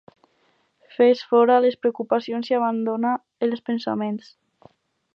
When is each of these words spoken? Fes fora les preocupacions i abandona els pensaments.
Fes 0.95 1.21
fora 1.33 1.59
les 1.67 1.77
preocupacions 1.83 2.51
i 2.53 2.59
abandona 2.63 3.15
els 3.49 3.65
pensaments. 3.71 4.37